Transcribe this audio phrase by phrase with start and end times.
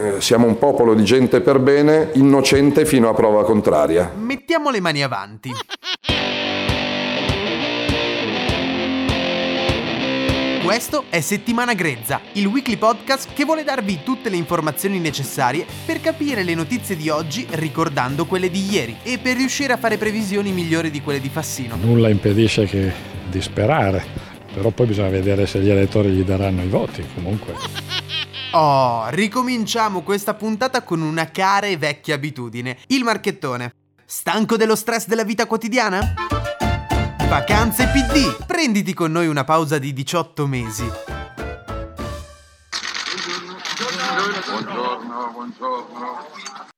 [0.00, 4.10] Eh, siamo un popolo di gente per bene, innocente fino a prova contraria.
[4.16, 5.52] Mettiamo le mani avanti.
[10.64, 16.00] Questo è Settimana Grezza, il weekly podcast che vuole darvi tutte le informazioni necessarie per
[16.00, 20.50] capire le notizie di oggi ricordando quelle di ieri e per riuscire a fare previsioni
[20.52, 21.76] migliori di quelle di Fassino.
[21.78, 22.90] Nulla impedisce che
[23.28, 24.02] di sperare,
[24.54, 27.99] però poi bisogna vedere se gli elettori gli daranno i voti comunque.
[28.52, 33.72] Oh, ricominciamo questa puntata con una cara e vecchia abitudine, il marchettone.
[34.04, 36.14] Stanco dello stress della vita quotidiana?
[37.28, 38.44] Vacanze PD!
[38.46, 40.84] Prenditi con noi una pausa di 18 mesi.
[44.48, 46.69] Buongiorno, buongiorno.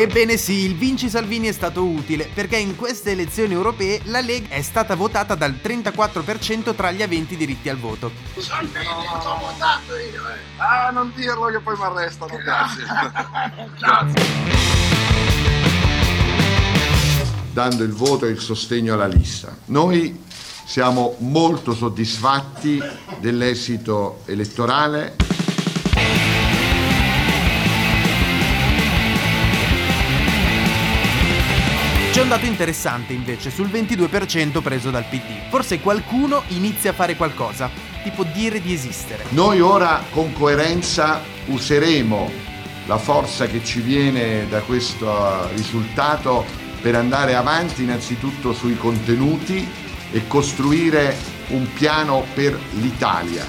[0.00, 4.54] Ebbene sì, il Vinci Salvini è stato utile perché in queste elezioni europee la Lega
[4.54, 8.12] è stata votata dal 34% tra gli aventi diritti al voto.
[8.36, 10.38] Salvini, sto votando io, eh.
[10.58, 12.84] Ah, non dirlo che poi mi arrestano, grazie.
[13.76, 14.26] grazie.
[17.50, 19.52] dando il voto e il sostegno alla lista.
[19.64, 20.22] Noi
[20.64, 22.80] siamo molto soddisfatti
[23.18, 25.16] dell'esito elettorale.
[32.18, 35.48] C'è un dato interessante invece sul 22% preso dal PD.
[35.48, 37.70] Forse qualcuno inizia a fare qualcosa,
[38.02, 39.22] tipo dire di esistere.
[39.28, 42.28] Noi ora con coerenza useremo
[42.86, 46.44] la forza che ci viene da questo risultato
[46.82, 49.64] per andare avanti innanzitutto sui contenuti
[50.10, 51.16] e costruire
[51.50, 53.46] un piano per l'Italia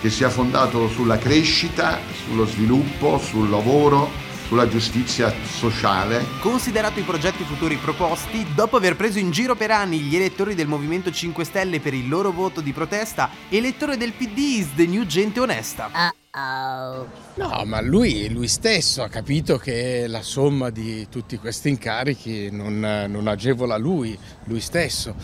[0.00, 4.08] che sia fondato sulla crescita, sullo sviluppo, sul lavoro,
[4.46, 6.24] sulla giustizia sociale.
[6.40, 10.66] Considerato i progetti futuri proposti, dopo aver preso in giro per anni gli elettori del
[10.66, 15.04] Movimento 5 Stelle per il loro voto di protesta, elettore del PD is the new
[15.06, 15.90] gente onesta.
[16.34, 23.06] No, ma lui, lui stesso ha capito che la somma di tutti questi incarichi non,
[23.08, 25.14] non agevola lui, lui stesso.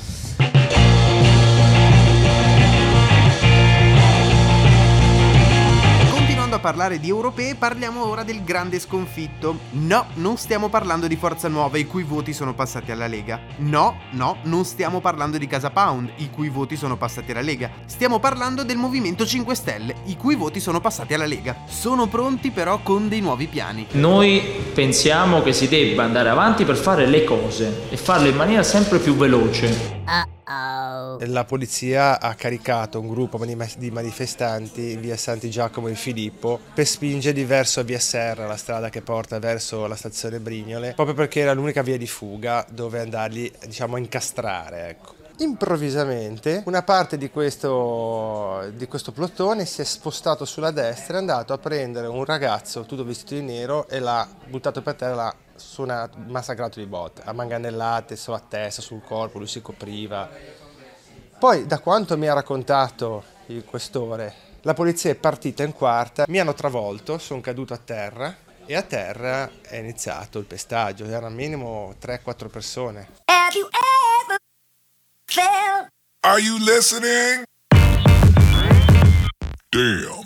[6.51, 9.57] Continuando a parlare di europee, parliamo ora del grande sconfitto.
[9.71, 13.39] No, non stiamo parlando di Forza Nuova, i cui voti sono passati alla Lega.
[13.59, 17.71] No, no, non stiamo parlando di Casa Pound, i cui voti sono passati alla Lega.
[17.87, 21.55] Stiamo parlando del Movimento 5 Stelle, i cui voti sono passati alla Lega.
[21.69, 23.87] Sono pronti però con dei nuovi piani.
[23.93, 24.43] Noi
[24.75, 28.99] pensiamo che si debba andare avanti per fare le cose e farle in maniera sempre
[28.99, 30.03] più veloce.
[31.21, 36.87] La polizia ha caricato un gruppo di manifestanti in via Santi Giacomo e Filippo per
[36.87, 41.53] spingerli verso via Serra, la strada che porta verso la stazione Brignole, proprio perché era
[41.53, 44.89] l'unica via di fuga dove andarli diciamo, a incastrare.
[44.89, 45.15] Ecco.
[45.39, 51.21] Improvvisamente una parte di questo, di questo plotone si è spostato sulla destra e è
[51.21, 55.35] andato a prendere un ragazzo tutto vestito di nero e l'ha buttato per terra, l'ha
[55.55, 60.29] suonato, massacrato di botte, a manganellate sulla testa, sul corpo, lui si copriva.
[61.41, 66.39] Poi da quanto mi ha raccontato il questore, la polizia è partita in quarta, mi
[66.39, 68.37] hanno travolto, sono caduto a terra
[68.67, 73.09] e a terra è iniziato il pestaggio, erano al minimo 3-4 persone.
[73.25, 73.67] Have you
[74.27, 74.37] ever
[75.25, 75.89] felt?
[76.27, 77.45] Are you listening?
[79.71, 80.21] Damn.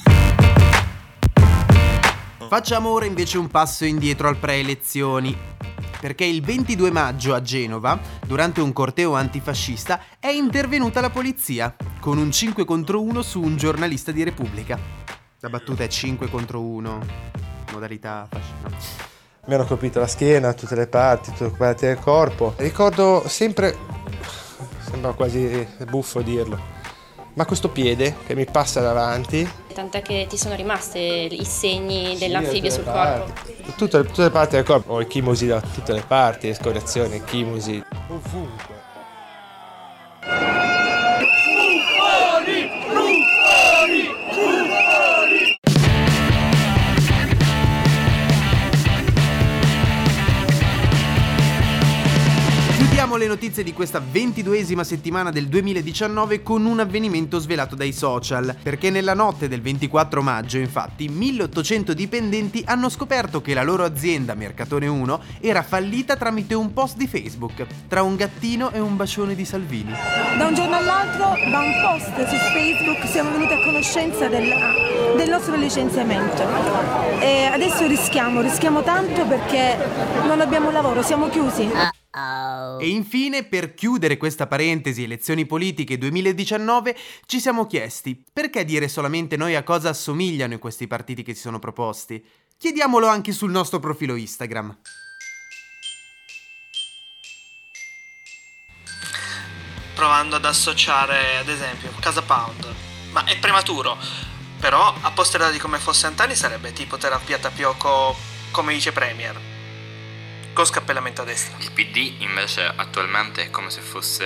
[2.48, 5.52] Facciamo ora invece un passo indietro al pre-elezioni.
[6.04, 12.18] Perché il 22 maggio a Genova, durante un corteo antifascista, è intervenuta la polizia, con
[12.18, 14.78] un 5 contro 1 su un giornalista di Repubblica.
[15.40, 16.98] La battuta è 5 contro 1,
[17.72, 19.06] modalità fascista.
[19.46, 22.52] Mi hanno colpito la schiena, tutte le parti, tutte le parti del corpo.
[22.58, 23.74] Ricordo sempre,
[24.80, 26.60] sembra quasi buffo dirlo,
[27.34, 29.48] ma questo piede che mi passa davanti.
[29.72, 33.32] Tant'è che ti sono rimaste i segni dell'anfibio sul corpo.
[33.76, 37.82] Tutte, tutte le parti del corpo, ho chimosi da tutte le parti, escoriazioni, chimosi.
[38.08, 38.73] Ovunque.
[53.34, 59.12] Notizie di questa ventiduesima settimana del 2019 con un avvenimento svelato dai social, perché nella
[59.12, 65.20] notte del 24 maggio, infatti, 1800 dipendenti hanno scoperto che la loro azienda Mercatone 1
[65.40, 69.92] era fallita tramite un post di Facebook, tra un gattino e un bacione di Salvini.
[70.38, 74.48] Da un giorno all'altro, da un post su Facebook, siamo venuti a conoscenza del,
[75.16, 76.46] del nostro licenziamento.
[77.18, 79.76] E adesso rischiamo, rischiamo tanto perché
[80.24, 81.93] non abbiamo lavoro, siamo chiusi.
[82.80, 89.36] E infine, per chiudere questa parentesi elezioni politiche 2019, ci siamo chiesti perché dire solamente
[89.36, 92.24] noi a cosa assomigliano questi partiti che si sono proposti?
[92.56, 94.78] Chiediamolo anche sul nostro profilo Instagram.
[99.94, 102.74] Provando ad associare, ad esempio, Casa Pound.
[103.12, 103.96] Ma è prematuro.
[104.58, 108.16] Però, a posteriori di come fosse Antani, sarebbe tipo terapia tapioco
[108.50, 109.53] come vice premier.
[110.54, 111.56] Con scappellamento a destra.
[111.58, 114.24] Il PD invece attualmente è come se fosse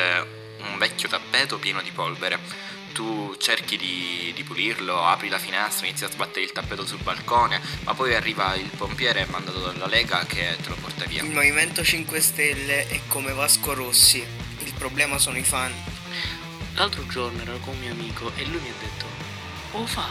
[0.58, 2.38] un vecchio tappeto pieno di polvere.
[2.92, 7.58] Tu cerchi di, di, pulirlo, apri la finestra, inizi a sbattere il tappeto sul balcone,
[7.84, 11.22] ma poi arriva il pompiere mandato dalla Lega che te lo porta via.
[11.22, 14.22] Il Movimento 5 Stelle è come Vasco Rossi,
[14.64, 15.72] il problema sono i fan.
[16.74, 19.06] L'altro giorno ero con un mio amico e lui mi ha detto,
[19.72, 20.08] oh fa,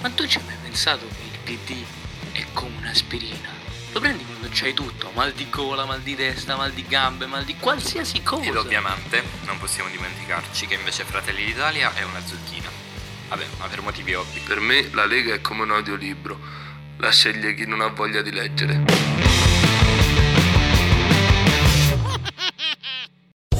[0.00, 1.84] ma tu ci hai mai pensato che il PD
[2.32, 3.69] è come un'aspirina?
[3.92, 7.44] Lo prendi quando c'hai tutto, mal di gola, mal di testa, mal di gambe, mal
[7.44, 8.48] di qualsiasi cosa.
[8.48, 12.68] Ed ovviamente non possiamo dimenticarci che invece Fratelli d'Italia è una zucchina.
[13.28, 14.40] Vabbè, ma per motivi ovvi.
[14.46, 16.38] Per me la Lega è come un audiolibro,
[16.98, 18.84] la sceglie chi non ha voglia di leggere.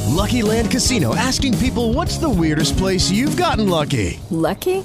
[0.06, 4.20] Lucky Land Casino asking people what's the weirdest place you've gotten lucky?
[4.28, 4.84] Lucky?